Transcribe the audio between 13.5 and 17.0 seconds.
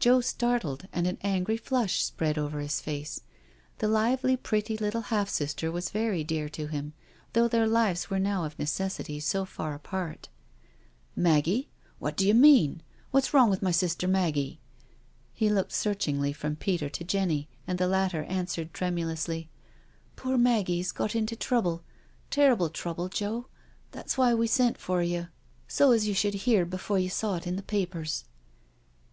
with my sister Maggie?" He looked searchingly from Peter